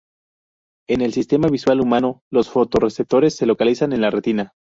En 0.89 1.01
el 1.01 1.13
sistema 1.13 1.47
visual 1.47 1.79
humano, 1.79 2.23
los 2.31 2.49
fotorreceptores 2.49 3.35
se 3.35 3.45
localizan 3.45 3.93
en 3.93 4.01
la 4.01 4.09
retina. 4.09 4.53